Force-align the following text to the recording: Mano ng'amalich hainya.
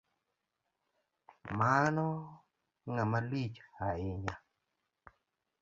Mano 1.57 2.07
ng'amalich 2.93 3.55
hainya. 3.77 4.35